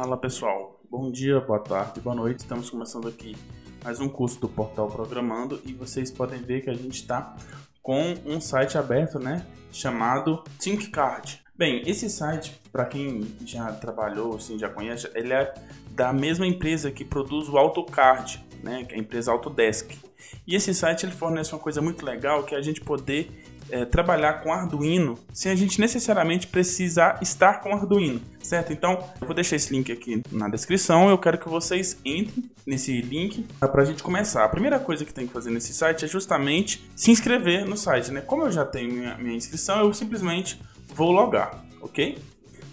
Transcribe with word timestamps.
Fala 0.00 0.16
pessoal, 0.16 0.80
bom 0.88 1.10
dia, 1.10 1.40
boa 1.40 1.58
tarde, 1.58 2.00
boa 2.00 2.14
noite. 2.14 2.38
Estamos 2.38 2.70
começando 2.70 3.08
aqui 3.08 3.36
mais 3.82 3.98
um 3.98 4.08
curso 4.08 4.40
do 4.40 4.48
Portal 4.48 4.86
Programando 4.86 5.60
e 5.66 5.72
vocês 5.72 6.08
podem 6.08 6.40
ver 6.40 6.60
que 6.60 6.70
a 6.70 6.74
gente 6.74 7.00
está 7.00 7.34
com 7.82 8.14
um 8.24 8.40
site 8.40 8.78
aberto, 8.78 9.18
né, 9.18 9.44
chamado 9.72 10.44
ThinkCard. 10.60 11.42
Bem, 11.56 11.82
esse 11.84 12.08
site, 12.08 12.60
para 12.70 12.84
quem 12.84 13.26
já 13.44 13.72
trabalhou, 13.72 14.36
assim, 14.36 14.56
já 14.56 14.68
conhece, 14.68 15.10
ele 15.16 15.32
é 15.32 15.52
da 15.90 16.12
mesma 16.12 16.46
empresa 16.46 16.92
que 16.92 17.04
produz 17.04 17.48
o 17.48 17.58
AutoCard, 17.58 18.40
né, 18.62 18.84
que 18.84 18.94
é 18.94 18.98
a 18.98 19.00
empresa 19.00 19.32
Autodesk. 19.32 19.98
E 20.46 20.54
esse 20.54 20.72
site 20.72 21.06
ele 21.06 21.12
fornece 21.12 21.52
uma 21.52 21.60
coisa 21.60 21.82
muito 21.82 22.06
legal 22.06 22.44
que 22.44 22.54
é 22.54 22.58
a 22.58 22.62
gente 22.62 22.80
poder 22.80 23.47
é, 23.70 23.84
trabalhar 23.84 24.42
com 24.42 24.52
Arduino 24.52 25.18
sem 25.32 25.52
a 25.52 25.54
gente 25.54 25.80
necessariamente 25.80 26.46
precisar 26.46 27.18
estar 27.20 27.60
com 27.60 27.74
Arduino, 27.74 28.20
certo? 28.42 28.72
Então, 28.72 29.04
eu 29.20 29.26
vou 29.26 29.34
deixar 29.34 29.56
esse 29.56 29.72
link 29.72 29.90
aqui 29.92 30.22
na 30.30 30.48
descrição. 30.48 31.08
Eu 31.08 31.18
quero 31.18 31.38
que 31.38 31.48
vocês 31.48 31.98
entrem 32.04 32.50
nesse 32.66 33.00
link 33.00 33.46
para 33.60 33.82
a 33.82 33.84
gente 33.84 34.02
começar. 34.02 34.44
A 34.44 34.48
primeira 34.48 34.78
coisa 34.78 35.04
que 35.04 35.12
tem 35.12 35.26
que 35.26 35.32
fazer 35.32 35.50
nesse 35.50 35.72
site 35.72 36.04
é 36.04 36.08
justamente 36.08 36.88
se 36.94 37.10
inscrever 37.10 37.66
no 37.66 37.76
site, 37.76 38.10
né? 38.10 38.20
Como 38.20 38.42
eu 38.42 38.50
já 38.50 38.64
tenho 38.64 38.92
minha, 38.92 39.18
minha 39.18 39.36
inscrição, 39.36 39.80
eu 39.80 39.92
simplesmente 39.94 40.60
vou 40.94 41.10
logar, 41.10 41.64
ok? 41.80 42.18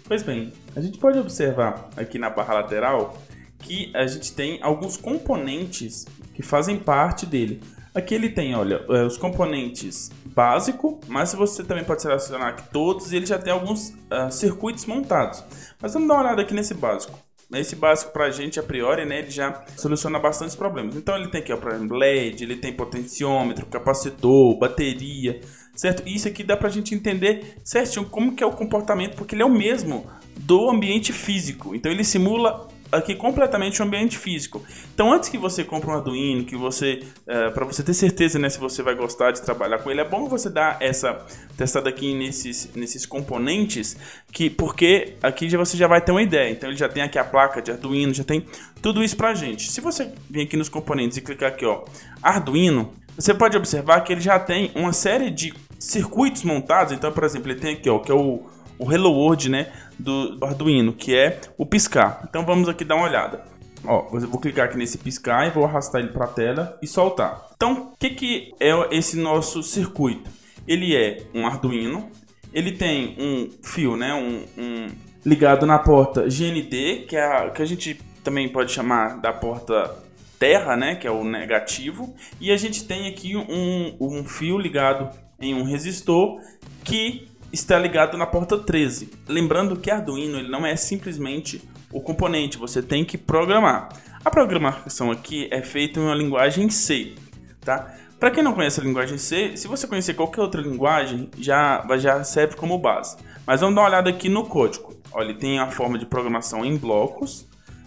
Pois 0.04 0.22
bem, 0.22 0.52
a 0.74 0.80
gente 0.80 0.98
pode 0.98 1.18
observar 1.18 1.88
aqui 1.96 2.18
na 2.18 2.30
barra 2.30 2.54
lateral 2.54 3.18
que 3.58 3.90
a 3.94 4.06
gente 4.06 4.32
tem 4.32 4.58
alguns 4.62 4.96
componentes 4.96 6.06
que 6.34 6.42
fazem 6.42 6.78
parte 6.78 7.26
dele. 7.26 7.60
Aqui 7.96 8.14
ele 8.14 8.28
tem, 8.28 8.54
olha, 8.54 8.84
é, 8.90 9.04
os 9.04 9.16
componentes 9.16 10.10
básico, 10.26 11.00
mas 11.08 11.32
você 11.32 11.64
também 11.64 11.82
pode 11.82 12.02
selecionar 12.02 12.48
aqui 12.48 12.68
todos 12.70 13.10
e 13.10 13.16
ele 13.16 13.24
já 13.24 13.38
tem 13.38 13.50
alguns 13.50 13.88
uh, 13.88 14.30
circuitos 14.30 14.84
montados. 14.84 15.42
Mas 15.80 15.94
vamos 15.94 16.06
dar 16.06 16.14
uma 16.16 16.22
olhada 16.24 16.42
aqui 16.42 16.52
nesse 16.52 16.74
básico. 16.74 17.18
Esse 17.54 17.74
básico 17.74 18.12
para 18.12 18.26
a 18.26 18.30
gente, 18.30 18.60
a 18.60 18.62
priori, 18.62 19.06
né, 19.06 19.20
ele 19.20 19.30
já 19.30 19.64
soluciona 19.78 20.18
bastantes 20.18 20.54
problemas. 20.54 20.94
Então 20.94 21.16
ele 21.16 21.28
tem 21.28 21.40
aqui, 21.40 21.50
ó, 21.50 21.56
por 21.56 21.72
exemplo, 21.72 21.96
LED, 21.96 22.44
ele 22.44 22.56
tem 22.56 22.70
potenciômetro, 22.70 23.64
capacitor, 23.64 24.58
bateria, 24.58 25.40
certo? 25.74 26.02
E 26.04 26.16
isso 26.16 26.28
aqui 26.28 26.44
dá 26.44 26.54
para 26.54 26.68
a 26.68 26.72
gente 26.72 26.94
entender 26.94 27.56
certinho 27.64 28.04
como 28.04 28.36
que 28.36 28.44
é 28.44 28.46
o 28.46 28.52
comportamento, 28.52 29.16
porque 29.16 29.34
ele 29.34 29.42
é 29.42 29.46
o 29.46 29.50
mesmo 29.50 30.06
do 30.36 30.68
ambiente 30.68 31.14
físico. 31.14 31.74
Então 31.74 31.90
ele 31.90 32.04
simula 32.04 32.68
aqui 32.96 33.14
completamente 33.14 33.80
o 33.80 33.84
ambiente 33.84 34.18
físico. 34.18 34.64
Então, 34.94 35.12
antes 35.12 35.28
que 35.28 35.38
você 35.38 35.62
compre 35.64 35.90
um 35.90 35.94
Arduino, 35.94 36.44
que 36.44 36.56
você, 36.56 37.02
é, 37.26 37.50
para 37.50 37.64
você 37.64 37.82
ter 37.82 37.94
certeza 37.94 38.38
né, 38.38 38.48
se 38.48 38.58
você 38.58 38.82
vai 38.82 38.94
gostar 38.94 39.30
de 39.32 39.42
trabalhar 39.42 39.78
com 39.78 39.90
ele, 39.90 40.00
é 40.00 40.04
bom 40.04 40.28
você 40.28 40.50
dar 40.50 40.76
essa 40.80 41.24
testada 41.56 41.88
aqui 41.88 42.14
nesses, 42.14 42.70
nesses 42.74 43.06
componentes, 43.06 43.96
que 44.32 44.50
porque 44.50 45.14
aqui 45.22 45.48
já, 45.48 45.58
você 45.58 45.76
já 45.76 45.86
vai 45.86 46.00
ter 46.00 46.12
uma 46.12 46.22
ideia. 46.22 46.50
Então, 46.50 46.68
ele 46.68 46.78
já 46.78 46.88
tem 46.88 47.02
aqui 47.02 47.18
a 47.18 47.24
placa 47.24 47.62
de 47.62 47.70
Arduino, 47.70 48.12
já 48.14 48.24
tem 48.24 48.46
tudo 48.82 49.02
isso 49.02 49.16
pra 49.16 49.34
gente. 49.34 49.70
Se 49.70 49.80
você 49.80 50.12
vir 50.28 50.42
aqui 50.42 50.56
nos 50.56 50.68
componentes 50.68 51.16
e 51.16 51.20
clicar 51.20 51.50
aqui, 51.50 51.64
ó, 51.64 51.84
Arduino, 52.22 52.92
você 53.16 53.32
pode 53.32 53.56
observar 53.56 54.00
que 54.02 54.12
ele 54.12 54.20
já 54.20 54.38
tem 54.38 54.70
uma 54.74 54.92
série 54.92 55.30
de 55.30 55.54
circuitos 55.78 56.42
montados. 56.42 56.92
Então, 56.92 57.10
por 57.12 57.24
exemplo, 57.24 57.50
ele 57.50 57.60
tem 57.60 57.74
aqui, 57.74 57.88
ó, 57.88 57.98
que 57.98 58.10
é 58.10 58.14
o 58.14 58.44
o 58.78 58.92
Hello 58.92 59.10
World, 59.10 59.48
né, 59.48 59.72
do 59.98 60.38
Arduino, 60.42 60.92
que 60.92 61.14
é 61.16 61.40
o 61.56 61.64
piscar. 61.64 62.24
Então 62.28 62.44
vamos 62.44 62.68
aqui 62.68 62.84
dar 62.84 62.96
uma 62.96 63.06
olhada. 63.06 63.44
Ó, 63.84 64.08
vou 64.10 64.40
clicar 64.40 64.66
aqui 64.66 64.76
nesse 64.76 64.98
piscar 64.98 65.46
e 65.46 65.50
vou 65.50 65.64
arrastar 65.64 66.00
ele 66.00 66.10
para 66.10 66.24
a 66.24 66.28
tela 66.28 66.78
e 66.82 66.86
soltar. 66.86 67.46
Então, 67.54 67.92
o 67.92 67.96
que, 67.98 68.10
que 68.10 68.54
é 68.60 68.72
esse 68.90 69.16
nosso 69.16 69.62
circuito? 69.62 70.28
Ele 70.66 70.96
é 70.96 71.22
um 71.32 71.46
Arduino, 71.46 72.10
ele 72.52 72.72
tem 72.72 73.16
um 73.18 73.50
fio, 73.62 73.96
né, 73.96 74.12
um, 74.14 74.44
um 74.60 74.88
ligado 75.24 75.66
na 75.66 75.78
porta 75.78 76.22
GND, 76.22 77.06
que 77.08 77.16
é 77.16 77.24
a, 77.24 77.50
que 77.50 77.62
a 77.62 77.66
gente 77.66 78.00
também 78.24 78.48
pode 78.48 78.72
chamar 78.72 79.20
da 79.20 79.32
porta 79.32 79.94
terra, 80.38 80.76
né, 80.76 80.96
que 80.96 81.06
é 81.06 81.10
o 81.10 81.24
negativo, 81.24 82.14
e 82.40 82.50
a 82.50 82.56
gente 82.56 82.84
tem 82.84 83.08
aqui 83.08 83.36
um, 83.36 83.96
um 84.00 84.24
fio 84.24 84.58
ligado 84.58 85.08
em 85.40 85.54
um 85.54 85.62
resistor 85.62 86.40
que 86.84 87.28
está 87.52 87.78
ligado 87.78 88.16
na 88.16 88.26
porta 88.26 88.58
13. 88.58 89.10
Lembrando 89.28 89.76
que 89.76 89.90
Arduino 89.90 90.38
ele 90.38 90.48
não 90.48 90.66
é 90.66 90.76
simplesmente 90.76 91.62
o 91.92 92.00
componente, 92.00 92.58
você 92.58 92.82
tem 92.82 93.04
que 93.04 93.16
programar. 93.16 93.88
A 94.24 94.30
programação 94.30 95.10
aqui 95.10 95.48
é 95.50 95.62
feita 95.62 96.00
em 96.00 96.02
uma 96.02 96.14
linguagem 96.14 96.68
C, 96.68 97.14
tá? 97.60 97.94
Para 98.18 98.30
quem 98.30 98.42
não 98.42 98.54
conhece 98.54 98.80
a 98.80 98.82
linguagem 98.82 99.18
C, 99.18 99.56
se 99.56 99.68
você 99.68 99.86
conhecer 99.86 100.14
qualquer 100.14 100.40
outra 100.40 100.60
linguagem, 100.60 101.30
já, 101.38 101.86
já 101.98 102.24
serve 102.24 102.56
como 102.56 102.78
base. 102.78 103.16
Mas 103.46 103.60
vamos 103.60 103.76
dar 103.76 103.82
uma 103.82 103.88
olhada 103.88 104.10
aqui 104.10 104.28
no 104.28 104.44
código. 104.46 104.94
Olha, 105.12 105.26
ele 105.30 105.38
tem 105.38 105.58
a 105.58 105.70
forma 105.70 105.98
de 105.98 106.06
programação 106.06 106.64
em 106.64 106.76
blocos, 106.76 107.46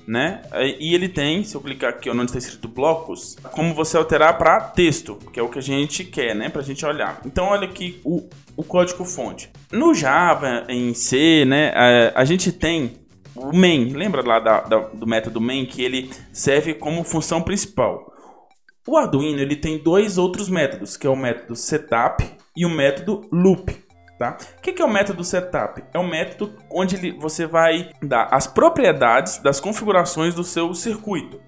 né? 0.10 0.42
E 0.80 0.96
ele 0.96 1.08
tem, 1.08 1.44
se 1.44 1.54
eu 1.54 1.62
clicar 1.62 1.92
aqui 1.92 2.10
onde 2.10 2.26
está 2.26 2.40
escrito 2.40 2.68
blocos, 2.68 3.36
como 3.52 3.76
você 3.76 3.96
alterar 3.96 4.40
para 4.40 4.60
texto, 4.60 5.20
que 5.32 5.40
é 5.40 5.44
o 5.44 5.48
que 5.48 5.60
a 5.60 5.62
gente 5.62 6.04
quer, 6.04 6.36
né? 6.36 6.50
Para 6.50 6.62
a 6.62 6.64
gente 6.64 6.84
olhar. 6.84 7.22
Então, 7.24 7.46
olha 7.46 7.68
aqui 7.68 8.02
o, 8.04 8.28
o 8.58 8.64
código 8.64 9.06
fonte. 9.06 9.52
No 9.72 9.94
Java, 9.94 10.66
em 10.68 10.96
C, 10.96 11.46
né, 11.46 11.72
a, 11.76 12.22
a 12.22 12.26
gente 12.26 12.52
tem 12.52 12.94
o 13.36 13.56
main. 13.56 13.94
Lembra 13.94 14.24
lá 14.26 14.40
da, 14.40 14.62
da, 14.62 14.80
do 14.80 15.06
método 15.06 15.40
main 15.40 15.64
que 15.68 15.84
ele 15.84 16.10
serve 16.34 16.74
como 16.74 17.04
função 17.04 17.44
principal? 17.44 18.12
O 18.88 18.98
Arduino 18.98 19.40
ele 19.40 19.56
tem 19.56 19.78
dois 19.78 20.18
outros 20.18 20.50
métodos, 20.50 20.98
que 20.98 21.06
é 21.06 21.10
o 21.10 21.16
método 21.16 21.56
setup 21.56 22.28
e 22.58 22.66
o 22.66 22.70
método 22.70 23.28
loop. 23.32 23.78
Tá? 24.20 24.38
O 24.58 24.62
que 24.62 24.82
é 24.82 24.86
o 24.86 24.90
método 24.90 25.24
setup? 25.24 25.82
É 25.94 25.98
um 25.98 26.06
método 26.06 26.58
onde 26.70 27.12
você 27.14 27.48
vai 27.48 27.92
dar 28.04 28.28
as 28.30 28.46
propriedades 28.46 29.38
das 29.38 29.62
configurações 29.62 30.36
do 30.36 30.44
seu 30.44 30.74
circuito. 30.74 31.40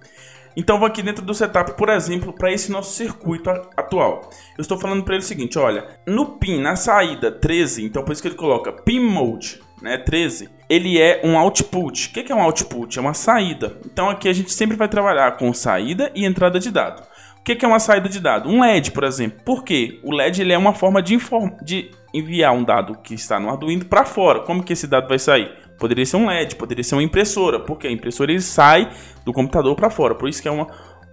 Então 0.56 0.80
vou 0.80 0.88
aqui 0.88 1.04
dentro 1.04 1.26
do 1.26 1.34
setup, 1.34 1.74
por 1.74 1.90
exemplo, 1.90 2.32
para 2.32 2.50
esse 2.50 2.72
nosso 2.72 2.94
circuito 2.94 3.50
atual. 3.50 4.30
Eu 4.58 4.62
estou 4.62 4.78
falando 4.80 5.04
para 5.04 5.16
ele 5.16 5.24
o 5.24 5.28
seguinte, 5.28 5.60
olha, 5.60 5.86
no 6.08 6.38
pin, 6.38 6.62
na 6.62 6.78
saída 6.78 7.30
13, 7.30 7.84
então 7.84 8.06
por 8.06 8.14
isso 8.14 8.22
que 8.22 8.30
ele 8.30 8.36
coloca 8.36 8.72
pin 8.72 9.02
mode, 9.02 9.62
né, 9.82 9.98
13, 9.98 10.50
ele 10.70 10.98
é 10.98 11.20
um 11.26 11.38
output. 11.38 12.08
O 12.08 12.14
que 12.14 12.32
é 12.32 12.36
um 12.36 12.42
output? 12.42 12.98
É 12.98 13.02
uma 13.02 13.14
saída. 13.14 13.78
Então 13.86 14.10
aqui 14.10 14.30
a 14.30 14.34
gente 14.34 14.54
sempre 14.54 14.78
vai 14.78 14.88
trabalhar 14.88 15.36
com 15.36 15.54
saída 15.54 16.10
e 16.16 16.26
entrada 16.26 16.58
de 16.58 16.72
dado. 16.72 17.11
O 17.42 17.44
que 17.44 17.66
é 17.66 17.68
uma 17.68 17.80
saída 17.80 18.08
de 18.08 18.20
dado? 18.20 18.48
Um 18.48 18.62
LED, 18.62 18.92
por 18.92 19.04
exemplo. 19.04 19.42
Por 19.44 19.64
quê? 19.64 20.00
O 20.04 20.14
LED 20.14 20.42
ele 20.42 20.54
é 20.54 20.58
uma 20.58 20.76
forma 20.76 21.02
de, 21.02 21.18
de 21.64 21.90
enviar 22.14 22.54
um 22.54 22.64
dado 22.64 23.00
que 23.00 23.16
está 23.16 23.40
no 23.40 23.50
Arduino 23.50 23.84
para 23.84 24.06
fora. 24.06 24.42
Como 24.42 24.64
que 24.64 24.74
esse 24.74 24.86
dado 24.86 25.08
vai 25.08 25.18
sair? 25.18 25.52
Poderia 25.80 26.06
ser 26.06 26.18
um 26.18 26.28
LED, 26.28 26.56
poderia 26.56 26.84
ser 26.84 26.94
uma 26.94 27.02
impressora, 27.02 27.60
porque 27.60 27.88
a 27.88 27.92
impressora 27.92 28.32
ele 28.32 28.42
sai 28.42 28.92
do 29.26 29.34
computador 29.34 29.76
para 29.76 29.90
fora, 29.90 30.14
por 30.14 30.30
isso 30.30 30.40
que 30.40 30.48
é 30.48 30.52
uma, 30.52 30.68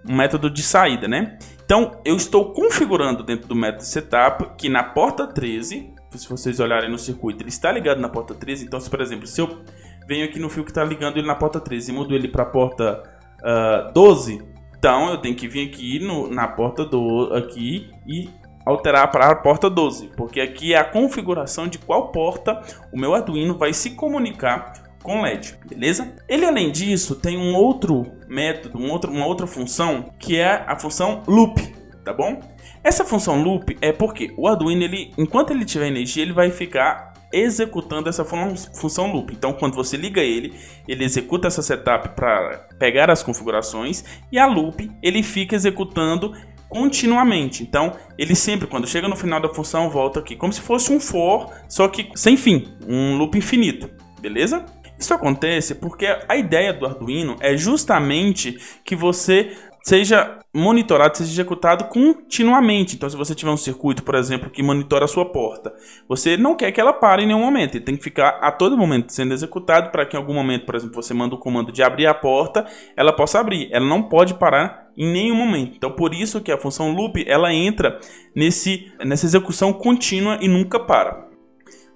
um 0.07 0.15
método 0.15 0.51
de 0.51 0.61
saída, 0.61 1.07
né? 1.07 1.39
Então, 1.65 1.99
eu 2.05 2.15
estou 2.15 2.53
configurando 2.53 3.23
dentro 3.23 3.47
do 3.47 3.55
método 3.55 3.83
setup 3.83 4.51
que 4.55 4.69
na 4.69 4.83
porta 4.83 5.25
13, 5.25 5.91
se 6.11 6.29
vocês 6.29 6.59
olharem 6.59 6.91
no 6.91 6.99
circuito, 6.99 7.41
ele 7.41 7.49
está 7.49 7.71
ligado 7.71 7.99
na 7.99 8.09
porta 8.09 8.35
13. 8.35 8.65
Então, 8.65 8.79
se 8.79 8.87
por 8.87 9.01
exemplo, 9.01 9.25
se 9.25 9.41
eu 9.41 9.63
venho 10.07 10.25
aqui 10.25 10.37
no 10.37 10.49
fio 10.49 10.63
que 10.63 10.71
está 10.71 10.83
ligando 10.83 11.17
ele 11.17 11.27
na 11.27 11.35
porta 11.35 11.59
13 11.59 11.91
e 11.91 11.95
mudo 11.95 12.15
ele 12.15 12.27
para 12.27 12.43
a 12.43 12.47
porta 12.47 13.03
uh, 13.41 13.87
ah, 13.87 13.91
12, 13.93 14.41
então 14.79 15.09
eu 15.09 15.17
tenho 15.17 15.35
que 15.35 15.47
vir 15.47 15.67
aqui 15.67 15.99
no, 15.99 16.29
na 16.29 16.47
porta 16.47 16.85
do 16.85 17.33
aqui 17.33 17.91
e 18.07 18.29
alterar 18.65 19.11
para 19.11 19.29
a 19.29 19.35
porta 19.35 19.69
12, 19.69 20.11
porque 20.15 20.39
aqui 20.39 20.73
é 20.73 20.77
a 20.77 20.85
configuração 20.85 21.67
de 21.67 21.77
qual 21.77 22.13
porta 22.13 22.61
o 22.91 22.97
meu 22.97 23.13
Arduino 23.13 23.57
vai 23.57 23.73
se 23.73 23.91
comunicar 23.91 24.73
com 25.03 25.21
LED, 25.21 25.57
beleza? 25.67 26.15
Ele 26.29 26.45
além 26.45 26.71
disso 26.71 27.15
tem 27.15 27.37
um 27.37 27.55
outro 27.55 28.05
método, 28.27 28.77
um 28.79 28.89
outro, 28.89 29.11
uma 29.11 29.25
outra 29.25 29.45
função 29.45 30.13
que 30.17 30.37
é 30.37 30.63
a 30.65 30.77
função 30.79 31.23
loop, 31.27 31.61
tá 32.05 32.13
bom? 32.13 32.39
Essa 32.81 33.03
função 33.03 33.41
loop 33.41 33.77
é 33.81 33.91
porque 33.91 34.33
o 34.37 34.47
Arduino 34.47 34.83
ele, 34.83 35.11
enquanto 35.17 35.51
ele 35.51 35.65
tiver 35.65 35.87
energia, 35.87 36.23
ele 36.23 36.31
vai 36.31 36.49
ficar 36.51 37.08
executando 37.31 38.09
essa 38.09 38.25
fun 38.25 38.55
função 38.73 39.11
loop. 39.11 39.33
Então, 39.33 39.53
quando 39.53 39.75
você 39.75 39.95
liga 39.97 40.21
ele, 40.21 40.53
ele 40.87 41.03
executa 41.03 41.47
essa 41.47 41.61
setup 41.61 42.09
para 42.09 42.67
pegar 42.77 43.09
as 43.09 43.23
configurações 43.23 44.03
e 44.31 44.39
a 44.39 44.45
loop 44.45 44.91
ele 45.01 45.21
fica 45.23 45.55
executando 45.55 46.33
continuamente. 46.67 47.63
Então, 47.63 47.93
ele 48.17 48.35
sempre, 48.35 48.67
quando 48.67 48.87
chega 48.87 49.07
no 49.07 49.15
final 49.15 49.41
da 49.41 49.53
função, 49.53 49.89
volta 49.89 50.19
aqui, 50.19 50.35
como 50.35 50.53
se 50.53 50.61
fosse 50.61 50.91
um 50.91 50.99
for, 50.99 51.51
só 51.67 51.87
que 51.87 52.09
sem 52.15 52.37
fim, 52.37 52.67
um 52.87 53.17
loop 53.17 53.37
infinito, 53.37 53.89
beleza? 54.21 54.65
Isso 54.99 55.13
acontece 55.13 55.75
porque 55.75 56.05
a 56.27 56.35
ideia 56.35 56.73
do 56.73 56.85
Arduino 56.85 57.37
é 57.39 57.55
justamente 57.55 58.59
que 58.83 58.97
você 58.97 59.55
seja 59.89 60.37
monitorado, 60.53 61.17
seja 61.17 61.31
executado 61.31 61.85
continuamente. 61.85 62.95
Então, 62.95 63.09
se 63.09 63.17
você 63.17 63.33
tiver 63.33 63.49
um 63.49 63.57
circuito, 63.57 64.03
por 64.03 64.13
exemplo, 64.13 64.47
que 64.47 64.61
monitora 64.61 65.05
a 65.05 65.07
sua 65.07 65.25
porta, 65.25 65.73
você 66.07 66.37
não 66.37 66.55
quer 66.55 66.71
que 66.71 66.79
ela 66.79 66.93
pare 66.93 67.23
em 67.23 67.25
nenhum 67.25 67.39
momento. 67.39 67.75
Ele 67.75 67.83
tem 67.83 67.97
que 67.97 68.03
ficar 68.03 68.37
a 68.39 68.51
todo 68.51 68.77
momento 68.77 69.11
sendo 69.11 69.33
executado 69.33 69.89
para 69.89 70.05
que 70.05 70.15
em 70.15 70.19
algum 70.19 70.33
momento, 70.33 70.67
por 70.67 70.75
exemplo, 70.75 70.93
você 70.93 71.11
manda 71.11 71.33
o 71.33 71.39
comando 71.39 71.71
de 71.71 71.81
abrir 71.81 72.05
a 72.05 72.13
porta, 72.13 72.67
ela 72.95 73.11
possa 73.11 73.39
abrir. 73.39 73.67
Ela 73.71 73.85
não 73.85 74.03
pode 74.03 74.35
parar 74.35 74.91
em 74.95 75.11
nenhum 75.11 75.35
momento. 75.35 75.75
Então, 75.75 75.91
por 75.91 76.13
isso 76.13 76.39
que 76.39 76.51
a 76.51 76.57
função 76.57 76.93
loop 76.93 77.25
ela 77.27 77.51
entra 77.51 77.99
nesse, 78.35 78.91
nessa 79.03 79.25
execução 79.25 79.73
contínua 79.73 80.37
e 80.39 80.47
nunca 80.47 80.79
para. 80.79 81.27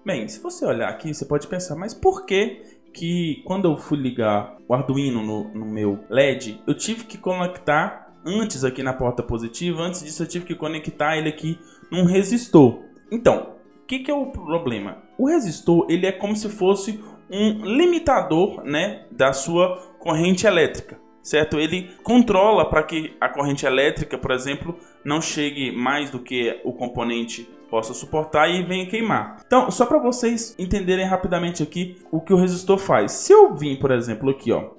Bem, 0.03 0.27
se 0.27 0.41
você 0.41 0.65
olhar 0.65 0.89
aqui, 0.89 1.13
você 1.13 1.25
pode 1.25 1.47
pensar, 1.47 1.75
mas 1.75 1.93
por 1.93 2.25
que 2.25 2.61
que 2.93 3.41
quando 3.43 3.67
eu 3.67 3.75
fui 3.75 3.97
ligar 3.97 4.57
o 4.67 4.73
Arduino 4.73 5.21
no, 5.21 5.49
no 5.53 5.65
meu 5.65 5.99
LED, 6.09 6.61
eu 6.67 6.73
tive 6.75 7.05
que 7.05 7.17
conectar 7.17 8.13
antes 8.25 8.63
aqui 8.63 8.81
na 8.81 8.93
porta 8.93 9.21
positiva, 9.21 9.81
antes 9.81 10.03
disso 10.03 10.23
eu 10.23 10.27
tive 10.27 10.45
que 10.45 10.55
conectar 10.55 11.17
ele 11.17 11.29
aqui 11.29 11.59
num 11.91 12.05
resistor. 12.05 12.79
Então, 13.11 13.55
o 13.83 13.85
que, 13.85 13.99
que 13.99 14.11
é 14.11 14.13
o 14.13 14.27
problema? 14.27 14.97
O 15.17 15.27
resistor 15.27 15.87
ele 15.89 16.05
é 16.05 16.11
como 16.11 16.35
se 16.35 16.47
fosse 16.49 17.03
um 17.29 17.65
limitador 17.65 18.63
né, 18.63 19.05
da 19.11 19.33
sua 19.33 19.77
corrente 19.99 20.45
elétrica, 20.45 20.99
certo? 21.21 21.59
Ele 21.59 21.89
controla 22.03 22.69
para 22.69 22.83
que 22.83 23.15
a 23.19 23.27
corrente 23.27 23.65
elétrica, 23.65 24.17
por 24.17 24.31
exemplo, 24.31 24.77
não 25.03 25.21
chegue 25.21 25.71
mais 25.71 26.09
do 26.09 26.19
que 26.19 26.59
o 26.63 26.73
componente 26.73 27.49
possa 27.69 27.93
suportar 27.93 28.47
e 28.49 28.63
venha 28.63 28.85
queimar. 28.85 29.37
Então, 29.45 29.71
só 29.71 29.85
para 29.85 29.97
vocês 29.97 30.55
entenderem 30.59 31.05
rapidamente 31.05 31.63
aqui 31.63 31.97
o 32.11 32.21
que 32.21 32.33
o 32.33 32.37
resistor 32.37 32.77
faz. 32.77 33.11
Se 33.13 33.33
eu 33.33 33.53
vim, 33.55 33.75
por 33.75 33.91
exemplo, 33.91 34.29
aqui, 34.29 34.51
ó, 34.51 34.71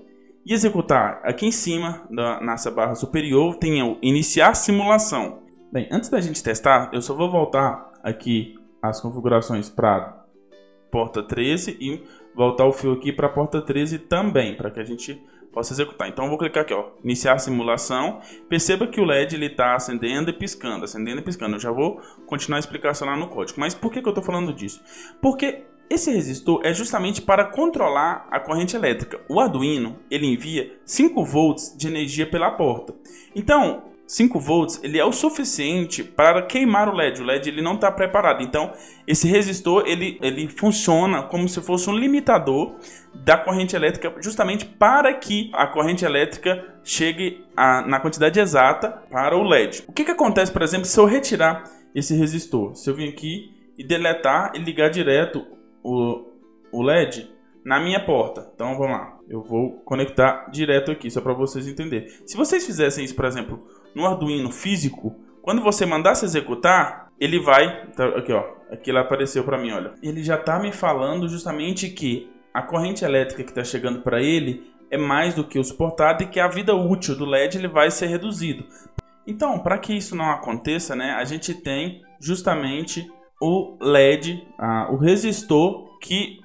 e 0.46 0.52
executar 0.52 1.20
aqui 1.24 1.46
em 1.46 1.50
cima, 1.50 2.02
da, 2.10 2.40
nessa 2.40 2.70
barra 2.70 2.94
superior, 2.94 3.56
tem 3.56 3.82
o 3.82 3.98
iniciar 4.02 4.54
simulação. 4.54 5.42
Bem, 5.72 5.88
antes 5.90 6.08
da 6.08 6.20
gente 6.20 6.42
testar, 6.42 6.90
eu 6.92 7.02
só 7.02 7.14
vou 7.14 7.30
voltar 7.30 7.92
aqui 8.02 8.54
as 8.80 9.00
configurações 9.00 9.68
para 9.68 10.24
porta 10.90 11.22
13 11.22 11.76
e 11.80 12.02
voltar 12.34 12.66
o 12.66 12.72
fio 12.72 12.92
aqui 12.92 13.12
para 13.12 13.26
a 13.26 13.30
porta 13.30 13.62
13 13.62 14.00
também, 14.00 14.56
para 14.56 14.70
que 14.70 14.80
a 14.80 14.84
gente 14.84 15.22
possa 15.52 15.72
executar. 15.72 16.08
Então 16.08 16.24
eu 16.24 16.28
vou 16.28 16.38
clicar 16.38 16.64
aqui, 16.64 16.74
ó, 16.74 16.90
iniciar 17.02 17.34
a 17.34 17.38
simulação. 17.38 18.20
Perceba 18.48 18.86
que 18.86 19.00
o 19.00 19.04
LED 19.04 19.36
ele 19.36 19.46
está 19.46 19.76
acendendo 19.76 20.30
e 20.30 20.32
piscando, 20.32 20.84
acendendo 20.84 21.20
e 21.20 21.24
piscando. 21.24 21.54
Eu 21.56 21.60
já 21.60 21.70
vou 21.70 22.00
continuar 22.26 22.58
a 22.58 22.60
explicação 22.60 23.06
lá 23.06 23.16
no 23.16 23.28
código. 23.28 23.60
Mas 23.60 23.74
por 23.74 23.92
que, 23.92 24.02
que 24.02 24.08
eu 24.08 24.10
estou 24.10 24.24
falando 24.24 24.52
disso? 24.52 24.82
Porque 25.22 25.62
esse 25.88 26.10
resistor 26.10 26.60
é 26.64 26.74
justamente 26.74 27.22
para 27.22 27.44
controlar 27.44 28.26
a 28.30 28.40
corrente 28.40 28.74
elétrica. 28.74 29.20
O 29.28 29.38
Arduino 29.38 29.98
ele 30.10 30.26
envia 30.26 30.76
5 30.84 31.24
volts 31.24 31.74
de 31.76 31.86
energia 31.86 32.28
pela 32.28 32.50
porta. 32.50 32.94
Então 33.34 33.93
5 34.06 34.38
volts 34.38 34.80
ele 34.82 34.98
é 34.98 35.04
o 35.04 35.12
suficiente 35.12 36.04
para 36.04 36.42
queimar 36.42 36.88
o 36.88 36.94
LED. 36.94 37.22
O 37.22 37.24
LED 37.24 37.48
ele 37.48 37.62
não 37.62 37.74
está 37.74 37.90
preparado. 37.90 38.42
Então 38.42 38.72
esse 39.06 39.26
resistor 39.26 39.84
ele, 39.86 40.18
ele 40.20 40.48
funciona 40.48 41.22
como 41.22 41.48
se 41.48 41.60
fosse 41.60 41.88
um 41.88 41.96
limitador 41.96 42.76
da 43.14 43.36
corrente 43.36 43.74
elétrica, 43.74 44.14
justamente 44.20 44.64
para 44.64 45.12
que 45.14 45.50
a 45.54 45.66
corrente 45.66 46.04
elétrica 46.04 46.64
chegue 46.82 47.44
a, 47.56 47.82
na 47.82 48.00
quantidade 48.00 48.38
exata 48.38 48.90
para 49.10 49.36
o 49.36 49.42
LED. 49.42 49.84
O 49.86 49.92
que, 49.92 50.04
que 50.04 50.10
acontece, 50.10 50.52
por 50.52 50.62
exemplo, 50.62 50.86
se 50.86 50.98
eu 50.98 51.06
retirar 51.06 51.64
esse 51.94 52.14
resistor? 52.14 52.74
Se 52.74 52.90
eu 52.90 52.94
vir 52.94 53.08
aqui 53.08 53.54
e 53.78 53.84
deletar 53.84 54.52
e 54.54 54.58
ligar 54.58 54.90
direto 54.90 55.46
o, 55.82 56.26
o 56.72 56.82
LED 56.82 57.30
na 57.64 57.80
minha 57.80 58.04
porta. 58.04 58.50
Então 58.54 58.76
vamos 58.76 58.96
lá. 58.96 59.18
Eu 59.28 59.42
vou 59.42 59.80
conectar 59.84 60.50
direto 60.50 60.90
aqui, 60.90 61.10
só 61.10 61.20
para 61.20 61.32
vocês 61.32 61.66
entenderem. 61.66 62.08
Se 62.26 62.36
vocês 62.36 62.66
fizessem 62.66 63.04
isso, 63.04 63.14
por 63.14 63.24
exemplo, 63.24 63.66
no 63.94 64.06
Arduino 64.06 64.50
físico, 64.50 65.14
quando 65.42 65.62
você 65.62 65.84
mandasse 65.84 66.24
executar, 66.24 67.08
ele 67.20 67.38
vai. 67.38 67.86
Tá, 67.92 68.06
aqui, 68.08 68.32
ó. 68.32 68.44
Aqui 68.70 68.90
ele 68.90 68.98
apareceu 68.98 69.44
para 69.44 69.58
mim, 69.58 69.72
olha. 69.72 69.92
Ele 70.02 70.22
já 70.22 70.36
está 70.36 70.58
me 70.58 70.72
falando 70.72 71.28
justamente 71.28 71.90
que 71.90 72.30
a 72.52 72.62
corrente 72.62 73.04
elétrica 73.04 73.42
que 73.44 73.50
está 73.50 73.62
chegando 73.62 74.00
para 74.00 74.22
ele 74.22 74.72
é 74.90 74.96
mais 74.96 75.34
do 75.34 75.44
que 75.44 75.58
o 75.58 75.64
suportado 75.64 76.22
e 76.22 76.26
que 76.26 76.40
a 76.40 76.48
vida 76.48 76.74
útil 76.74 77.16
do 77.16 77.24
LED 77.24 77.58
ele 77.58 77.68
vai 77.68 77.90
ser 77.90 78.06
reduzido. 78.06 78.64
Então, 79.26 79.58
para 79.58 79.78
que 79.78 79.96
isso 79.96 80.14
não 80.14 80.30
aconteça, 80.30 80.94
né, 80.94 81.12
a 81.12 81.24
gente 81.24 81.54
tem 81.54 82.02
justamente 82.20 83.10
o 83.40 83.76
LED, 83.80 84.46
o 84.90 84.96
resistor 84.96 85.98
que 85.98 86.40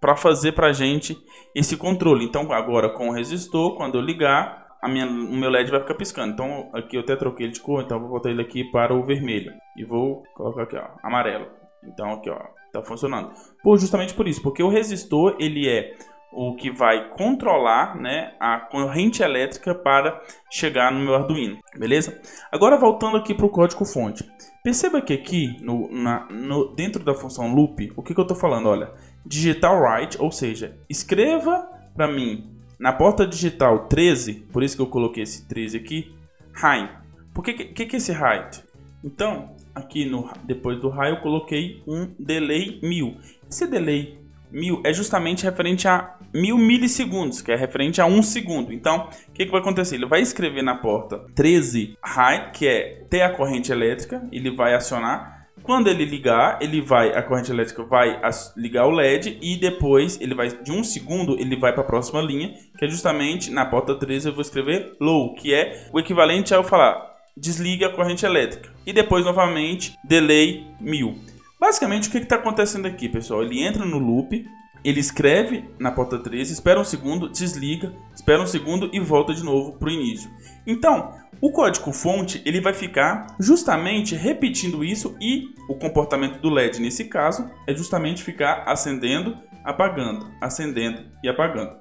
para 0.00 0.16
fazer 0.16 0.52
para 0.52 0.72
gente 0.72 1.16
esse 1.54 1.76
controle. 1.76 2.24
Então, 2.24 2.52
agora 2.52 2.90
com 2.90 3.08
o 3.08 3.12
resistor, 3.12 3.76
quando 3.76 3.96
eu 3.96 4.02
ligar, 4.02 4.63
a 4.84 4.88
minha, 4.88 5.06
o 5.06 5.34
meu 5.34 5.48
LED 5.48 5.70
vai 5.70 5.80
ficar 5.80 5.94
piscando. 5.94 6.34
Então 6.34 6.68
aqui 6.74 6.96
eu 6.96 7.00
até 7.00 7.16
troquei 7.16 7.46
ele 7.46 7.54
de 7.54 7.60
cor, 7.60 7.82
então 7.82 7.98
vou 7.98 8.10
botar 8.10 8.28
ele 8.28 8.42
aqui 8.42 8.64
para 8.64 8.94
o 8.94 9.02
vermelho. 9.02 9.50
E 9.76 9.82
vou 9.82 10.22
colocar 10.34 10.64
aqui, 10.64 10.76
ó, 10.76 10.84
amarelo. 11.02 11.46
Então 11.82 12.12
aqui, 12.12 12.28
ó, 12.28 12.38
tá 12.70 12.82
funcionando. 12.82 13.32
Por, 13.62 13.78
justamente 13.78 14.12
por 14.12 14.28
isso, 14.28 14.42
porque 14.42 14.62
o 14.62 14.68
resistor, 14.68 15.36
ele 15.40 15.66
é 15.66 15.96
o 16.30 16.54
que 16.54 16.70
vai 16.70 17.08
controlar 17.10 17.96
né, 17.96 18.34
a 18.38 18.58
corrente 18.58 19.22
elétrica 19.22 19.74
para 19.74 20.20
chegar 20.50 20.92
no 20.92 21.00
meu 21.00 21.14
Arduino, 21.14 21.58
beleza? 21.78 22.20
Agora 22.52 22.76
voltando 22.76 23.16
aqui 23.16 23.32
para 23.32 23.46
o 23.46 23.50
código 23.50 23.84
fonte. 23.84 24.28
Perceba 24.62 25.00
que 25.00 25.14
aqui, 25.14 25.56
no, 25.62 25.88
na, 25.90 26.26
no, 26.28 26.74
dentro 26.74 27.04
da 27.04 27.14
função 27.14 27.54
loop, 27.54 27.90
o 27.96 28.02
que, 28.02 28.12
que 28.12 28.20
eu 28.20 28.24
estou 28.24 28.36
falando? 28.36 28.68
Olha, 28.68 28.92
digital 29.24 29.80
write, 29.80 30.20
ou 30.20 30.30
seja, 30.32 30.76
escreva 30.90 31.70
para 31.94 32.08
mim 32.08 32.53
na 32.78 32.92
porta 32.92 33.26
digital 33.26 33.86
13, 33.86 34.46
por 34.52 34.62
isso 34.62 34.76
que 34.76 34.82
eu 34.82 34.86
coloquei 34.86 35.22
esse 35.22 35.46
13 35.46 35.76
aqui, 35.76 36.14
high. 36.52 36.90
Por 37.32 37.44
que, 37.44 37.52
que, 37.52 37.86
que 37.86 37.96
é 37.96 37.98
esse 37.98 38.12
height? 38.12 38.62
Então, 39.02 39.54
aqui 39.74 40.04
no, 40.04 40.30
depois 40.44 40.80
do 40.80 40.88
high 40.88 41.10
eu 41.10 41.20
coloquei 41.20 41.82
um 41.86 42.10
delay 42.18 42.78
1000. 42.82 43.16
Esse 43.50 43.66
delay 43.66 44.18
1000 44.50 44.82
é 44.84 44.92
justamente 44.92 45.44
referente 45.44 45.88
a 45.88 46.16
1000 46.32 46.56
milissegundos, 46.56 47.42
que 47.42 47.52
é 47.52 47.56
referente 47.56 48.00
a 48.00 48.06
1 48.06 48.22
segundo. 48.22 48.72
Então, 48.72 49.08
o 49.28 49.32
que, 49.32 49.44
que 49.44 49.50
vai 49.50 49.60
acontecer? 49.60 49.96
Ele 49.96 50.06
vai 50.06 50.20
escrever 50.20 50.62
na 50.62 50.76
porta 50.76 51.18
13 51.34 51.98
high, 52.02 52.50
que 52.52 52.66
é 52.66 53.04
ter 53.10 53.22
a 53.22 53.30
corrente 53.30 53.72
elétrica, 53.72 54.26
ele 54.32 54.50
vai 54.50 54.74
acionar 54.74 55.33
quando 55.62 55.88
ele 55.88 56.04
ligar, 56.04 56.58
ele 56.60 56.80
vai, 56.80 57.16
a 57.16 57.22
corrente 57.22 57.50
elétrica 57.50 57.82
vai 57.84 58.20
ligar 58.56 58.86
o 58.86 58.90
LED 58.90 59.38
e 59.40 59.56
depois 59.56 60.20
ele 60.20 60.34
vai 60.34 60.48
de 60.48 60.70
um 60.70 60.84
segundo 60.84 61.38
ele 61.40 61.56
vai 61.56 61.72
para 61.72 61.82
a 61.82 61.86
próxima 61.86 62.20
linha, 62.20 62.54
que 62.78 62.84
é 62.84 62.88
justamente 62.88 63.50
na 63.50 63.64
porta 63.64 63.94
13 63.94 64.28
eu 64.28 64.34
vou 64.34 64.42
escrever 64.42 64.96
low, 65.00 65.34
que 65.34 65.54
é 65.54 65.88
o 65.92 65.98
equivalente 65.98 66.52
a 66.52 66.58
eu 66.58 66.64
falar 66.64 67.14
desligue 67.36 67.84
a 67.84 67.90
corrente 67.90 68.24
elétrica 68.24 68.70
e 68.86 68.92
depois 68.92 69.24
novamente 69.24 69.96
delay 70.04 70.66
1000. 70.80 71.16
Basicamente 71.58 72.08
o 72.08 72.12
que 72.12 72.18
está 72.18 72.36
acontecendo 72.36 72.86
aqui, 72.86 73.08
pessoal? 73.08 73.42
Ele 73.42 73.62
entra 73.62 73.84
no 73.84 73.98
loop, 73.98 74.44
ele 74.84 75.00
escreve 75.00 75.64
na 75.78 75.90
porta 75.90 76.18
13, 76.18 76.52
espera 76.52 76.78
um 76.78 76.84
segundo, 76.84 77.28
desliga, 77.28 77.94
espera 78.14 78.42
um 78.42 78.46
segundo 78.46 78.90
e 78.92 79.00
volta 79.00 79.32
de 79.32 79.42
novo 79.42 79.72
para 79.78 79.88
o 79.88 79.92
início. 79.92 80.30
Então, 80.66 81.14
o 81.40 81.50
código 81.50 81.92
fonte 81.92 82.42
ele 82.44 82.60
vai 82.60 82.74
ficar 82.74 83.26
justamente 83.40 84.14
repetindo 84.14 84.84
isso 84.84 85.16
e 85.20 85.54
o 85.68 85.74
comportamento 85.74 86.40
do 86.40 86.50
LED 86.50 86.80
nesse 86.80 87.06
caso 87.06 87.50
é 87.66 87.74
justamente 87.74 88.22
ficar 88.22 88.64
acendendo, 88.66 89.38
apagando, 89.64 90.30
acendendo 90.40 91.02
e 91.22 91.28
apagando. 91.28 91.76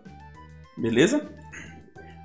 Beleza? 0.77 1.29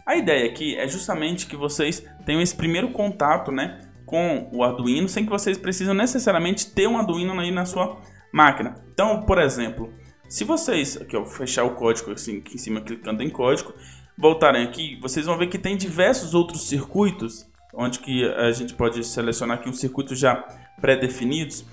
A 0.07 0.17
ideia 0.17 0.49
aqui 0.49 0.77
é 0.77 0.89
justamente 0.89 1.47
que 1.47 1.57
vocês 1.57 2.03
tenham 2.25 2.41
esse 2.41 2.55
primeiro 2.55 2.91
contato, 2.93 3.53
né, 3.53 3.81
com 4.07 4.49
o 4.53 4.65
Arduino, 4.65 5.07
sem 5.07 5.25
que 5.25 5.31
vocês 5.31 5.59
precisam 5.59 5.93
necessariamente 5.93 6.71
ter 6.71 6.87
um 6.87 6.97
Arduino 6.97 7.39
aí 7.39 7.51
na 7.51 7.67
sua 7.67 8.01
máquina. 8.33 8.75
Então, 8.93 9.23
por 9.27 9.39
exemplo, 9.39 9.93
se 10.29 10.45
vocês, 10.45 10.97
aqui 10.97 11.17
eu 11.17 11.25
fechar 11.25 11.65
o 11.65 11.75
código 11.75 12.13
assim, 12.13 12.39
aqui 12.39 12.55
em 12.55 12.59
cima 12.59 12.81
clicando 12.81 13.23
em 13.23 13.31
código, 13.31 13.73
voltarem 14.17 14.63
aqui, 14.65 14.99
vocês 15.01 15.27
vão 15.27 15.39
ver 15.39 15.47
que 15.47 15.59
tem 15.59 15.77
diversos 15.77 16.35
outros 16.35 16.69
circuitos, 16.69 17.47
onde 17.75 17.99
que 17.99 18.25
a 18.25 18.51
gente 18.53 18.75
pode 18.75 19.03
selecionar 19.05 19.59
aqui 19.59 19.69
um 19.69 19.73
circuito 19.73 20.15
já 20.15 20.37
pré-definidos, 20.81 21.65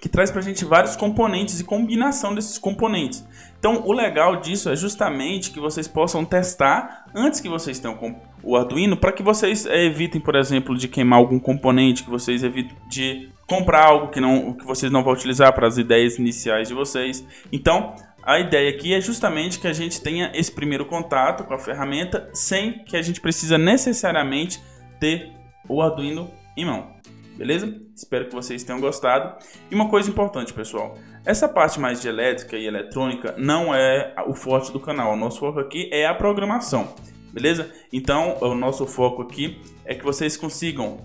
que 0.00 0.08
traz 0.08 0.30
para 0.30 0.40
a 0.40 0.44
gente 0.44 0.64
vários 0.64 0.96
componentes 0.96 1.60
e 1.60 1.64
combinação 1.64 2.34
desses 2.34 2.58
componentes. 2.58 3.26
Então, 3.58 3.82
o 3.84 3.92
legal 3.92 4.36
disso 4.36 4.70
é 4.70 4.76
justamente 4.76 5.50
que 5.50 5.58
vocês 5.58 5.88
possam 5.88 6.24
testar 6.24 7.06
antes 7.14 7.40
que 7.40 7.48
vocês 7.48 7.78
tenham 7.78 7.98
o 8.42 8.56
Arduino, 8.56 8.96
para 8.96 9.10
que 9.10 9.22
vocês 9.22 9.66
é, 9.66 9.84
evitem, 9.84 10.20
por 10.20 10.36
exemplo, 10.36 10.76
de 10.76 10.86
queimar 10.86 11.18
algum 11.18 11.40
componente, 11.40 12.04
que 12.04 12.10
vocês 12.10 12.44
evitem 12.44 12.76
de 12.88 13.30
comprar 13.46 13.86
algo 13.86 14.08
que, 14.08 14.20
não, 14.20 14.52
que 14.52 14.64
vocês 14.64 14.92
não 14.92 15.02
vão 15.02 15.12
utilizar 15.12 15.52
para 15.52 15.66
as 15.66 15.76
ideias 15.76 16.18
iniciais 16.18 16.68
de 16.68 16.74
vocês. 16.74 17.26
Então, 17.50 17.94
a 18.22 18.38
ideia 18.38 18.70
aqui 18.70 18.94
é 18.94 19.00
justamente 19.00 19.58
que 19.58 19.66
a 19.66 19.72
gente 19.72 20.00
tenha 20.00 20.30
esse 20.34 20.52
primeiro 20.52 20.84
contato 20.84 21.44
com 21.44 21.54
a 21.54 21.58
ferramenta 21.58 22.28
sem 22.32 22.84
que 22.84 22.96
a 22.96 23.02
gente 23.02 23.20
precisa 23.20 23.58
necessariamente 23.58 24.60
ter 25.00 25.32
o 25.68 25.82
Arduino 25.82 26.30
em 26.56 26.64
mão. 26.64 26.97
Beleza? 27.38 27.80
Espero 27.94 28.26
que 28.26 28.34
vocês 28.34 28.64
tenham 28.64 28.80
gostado. 28.80 29.38
E 29.70 29.74
uma 29.74 29.88
coisa 29.88 30.10
importante, 30.10 30.52
pessoal. 30.52 30.98
Essa 31.24 31.48
parte 31.48 31.78
mais 31.78 32.02
de 32.02 32.08
elétrica 32.08 32.56
e 32.56 32.66
eletrônica 32.66 33.32
não 33.38 33.72
é 33.72 34.12
o 34.26 34.34
forte 34.34 34.72
do 34.72 34.80
canal. 34.80 35.12
O 35.12 35.16
nosso 35.16 35.38
foco 35.38 35.60
aqui 35.60 35.88
é 35.92 36.04
a 36.04 36.12
programação. 36.12 36.92
Beleza? 37.32 37.70
Então, 37.92 38.36
o 38.40 38.56
nosso 38.56 38.84
foco 38.86 39.22
aqui 39.22 39.60
é 39.84 39.94
que 39.94 40.04
vocês 40.04 40.36
consigam 40.36 40.98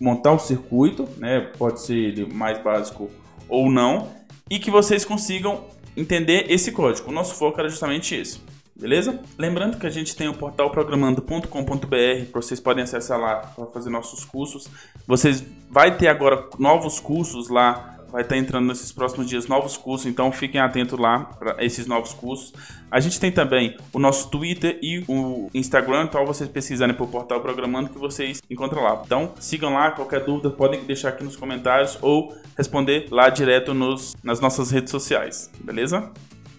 montar 0.00 0.32
o 0.32 0.38
circuito, 0.38 1.08
né? 1.18 1.40
Pode 1.58 1.80
ser 1.80 2.24
mais 2.32 2.62
básico 2.62 3.10
ou 3.48 3.68
não, 3.68 4.08
e 4.48 4.60
que 4.60 4.70
vocês 4.70 5.04
consigam 5.04 5.64
entender 5.96 6.46
esse 6.48 6.70
código. 6.70 7.10
O 7.10 7.12
nosso 7.12 7.34
foco 7.34 7.58
era 7.58 7.68
justamente 7.68 8.18
isso. 8.18 8.44
Beleza? 8.80 9.20
Lembrando 9.36 9.78
que 9.78 9.86
a 9.86 9.90
gente 9.90 10.16
tem 10.16 10.26
o 10.26 10.34
portal 10.34 10.70
programando.com.br, 10.70 11.46
que 11.46 12.32
vocês 12.32 12.58
podem 12.58 12.82
acessar 12.82 13.20
lá 13.20 13.36
para 13.36 13.66
fazer 13.66 13.90
nossos 13.90 14.24
cursos. 14.24 14.68
Vocês 15.06 15.44
vai 15.70 15.96
ter 15.96 16.08
agora 16.08 16.48
novos 16.58 16.98
cursos 16.98 17.48
lá 17.50 17.98
vai 18.10 18.22
estar 18.22 18.36
entrando 18.36 18.66
nesses 18.66 18.90
próximos 18.92 19.28
dias 19.28 19.46
novos 19.46 19.76
cursos, 19.76 20.06
então 20.06 20.30
fiquem 20.32 20.60
atentos 20.60 20.98
lá 20.98 21.24
para 21.24 21.64
esses 21.64 21.86
novos 21.86 22.12
cursos. 22.12 22.52
A 22.90 22.98
gente 23.00 23.20
tem 23.20 23.30
também 23.30 23.76
o 23.92 23.98
nosso 23.98 24.28
Twitter 24.30 24.78
e 24.82 25.04
o 25.08 25.48
Instagram, 25.54 26.04
então 26.04 26.26
vocês 26.26 26.48
pesquisarem 26.48 26.94
por 26.94 27.08
Portal 27.08 27.40
Programando 27.40 27.90
que 27.90 27.98
vocês 27.98 28.42
encontram 28.50 28.82
lá. 28.82 29.00
Então 29.04 29.32
sigam 29.38 29.72
lá, 29.72 29.92
qualquer 29.92 30.24
dúvida 30.24 30.50
podem 30.50 30.82
deixar 30.84 31.10
aqui 31.10 31.24
nos 31.24 31.36
comentários 31.36 31.98
ou 32.02 32.34
responder 32.56 33.06
lá 33.10 33.28
direto 33.28 33.72
nos, 33.72 34.16
nas 34.22 34.40
nossas 34.40 34.70
redes 34.70 34.90
sociais, 34.90 35.50
beleza? 35.62 36.10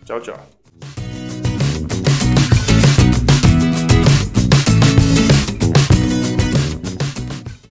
Tchau, 0.05 0.19
tchau. 0.21 0.60